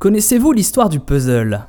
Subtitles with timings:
[0.00, 1.66] Connaissez-vous l'histoire du puzzle?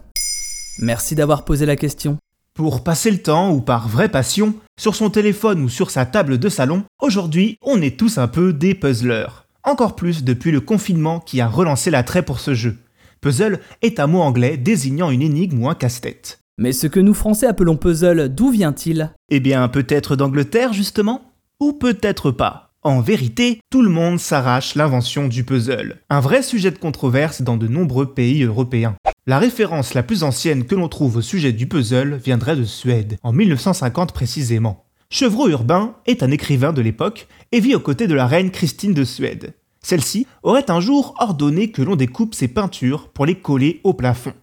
[0.79, 2.17] Merci d'avoir posé la question.
[2.53, 6.37] Pour passer le temps ou par vraie passion, sur son téléphone ou sur sa table
[6.37, 9.45] de salon, aujourd'hui on est tous un peu des puzzlers.
[9.65, 12.77] Encore plus depuis le confinement qui a relancé l'attrait pour ce jeu.
[13.19, 16.39] Puzzle est un mot anglais désignant une énigme ou un casse-tête.
[16.57, 19.13] Mais ce que nous Français appelons puzzle, d'où vient-il?
[19.27, 21.33] Eh bien peut-être d'Angleterre justement?
[21.59, 22.70] Ou peut-être pas?
[22.83, 27.55] En vérité, tout le monde s'arrache l'invention du puzzle, un vrai sujet de controverse dans
[27.55, 28.95] de nombreux pays européens.
[29.27, 33.19] La référence la plus ancienne que l'on trouve au sujet du puzzle viendrait de Suède,
[33.21, 34.85] en 1950 précisément.
[35.11, 38.95] Chevreau Urbain est un écrivain de l'époque et vit aux côtés de la reine Christine
[38.95, 39.53] de Suède.
[39.83, 44.33] Celle-ci aurait un jour ordonné que l'on découpe ses peintures pour les coller au plafond.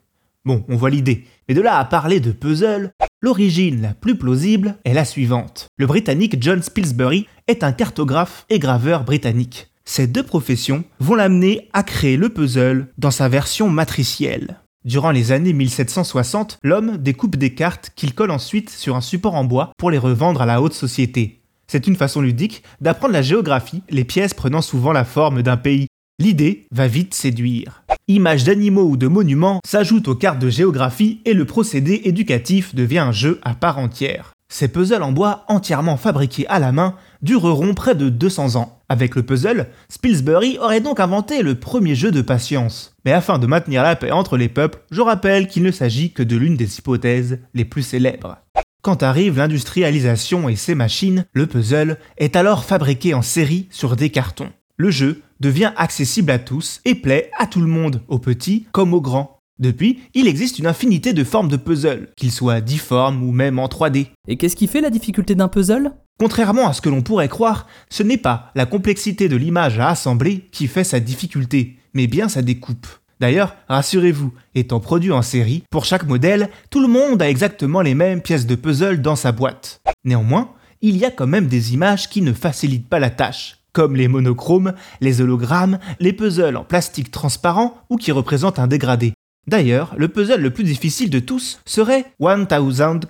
[0.48, 4.78] Bon, on voit l'idée, mais de là à parler de puzzle, l'origine la plus plausible
[4.86, 5.66] est la suivante.
[5.76, 9.68] Le Britannique John Spilsbury est un cartographe et graveur britannique.
[9.84, 14.56] Ces deux professions vont l'amener à créer le puzzle dans sa version matricielle.
[14.86, 19.44] Durant les années 1760, l'homme découpe des cartes qu'il colle ensuite sur un support en
[19.44, 21.42] bois pour les revendre à la haute société.
[21.66, 25.87] C'est une façon ludique d'apprendre la géographie, les pièces prenant souvent la forme d'un pays.
[26.18, 31.34] L'idée va vite séduire images d'animaux ou de monuments s'ajoutent aux cartes de géographie et
[31.34, 34.32] le procédé éducatif devient un jeu à part entière.
[34.50, 38.80] Ces puzzles en bois entièrement fabriqués à la main dureront près de 200 ans.
[38.88, 42.94] Avec le puzzle, Spilsbury aurait donc inventé le premier jeu de patience.
[43.04, 46.22] Mais afin de maintenir la paix entre les peuples, je rappelle qu'il ne s'agit que
[46.22, 48.38] de l'une des hypothèses les plus célèbres.
[48.80, 54.08] Quand arrive l'industrialisation et ses machines, le puzzle est alors fabriqué en série sur des
[54.08, 54.50] cartons.
[54.78, 58.94] Le jeu devient accessible à tous et plaît à tout le monde, aux petits comme
[58.94, 59.38] aux grands.
[59.58, 63.66] Depuis, il existe une infinité de formes de puzzles, qu'ils soient difformes ou même en
[63.66, 64.06] 3D.
[64.28, 65.92] Et qu'est-ce qui fait la difficulté d'un puzzle?
[66.20, 69.88] Contrairement à ce que l'on pourrait croire, ce n'est pas la complexité de l'image à
[69.88, 72.86] assembler qui fait sa difficulté, mais bien sa découpe.
[73.20, 77.94] D'ailleurs, rassurez-vous, étant produit en série, pour chaque modèle, tout le monde a exactement les
[77.94, 79.80] mêmes pièces de puzzle dans sa boîte.
[80.04, 83.94] Néanmoins, il y a quand même des images qui ne facilitent pas la tâche comme
[83.94, 89.12] les monochromes, les hologrammes, les puzzles en plastique transparent ou qui représentent un dégradé.
[89.46, 92.48] D'ailleurs, le puzzle le plus difficile de tous serait 1000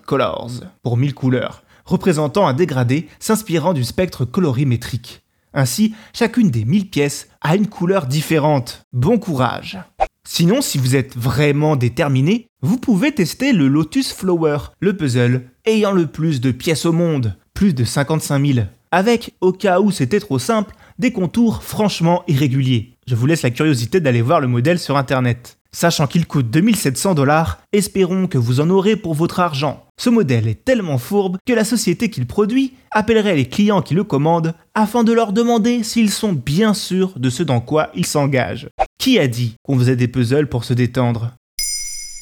[0.04, 0.50] Colors,
[0.82, 5.22] pour 1000 couleurs, représentant un dégradé s'inspirant du spectre colorimétrique.
[5.54, 8.82] Ainsi, chacune des 1000 pièces a une couleur différente.
[8.92, 9.78] Bon courage
[10.22, 15.92] Sinon, si vous êtes vraiment déterminé, vous pouvez tester le Lotus Flower, le puzzle ayant
[15.92, 20.20] le plus de pièces au monde, plus de 55 000 avec, au cas où c'était
[20.20, 22.94] trop simple, des contours franchement irréguliers.
[23.06, 25.58] Je vous laisse la curiosité d'aller voir le modèle sur internet.
[25.72, 29.84] Sachant qu'il coûte 2700 dollars, espérons que vous en aurez pour votre argent.
[30.00, 34.04] Ce modèle est tellement fourbe que la société qu'il produit appellerait les clients qui le
[34.04, 38.68] commandent afin de leur demander s'ils sont bien sûrs de ce dans quoi ils s'engagent.
[38.98, 41.32] Qui a dit qu'on faisait des puzzles pour se détendre?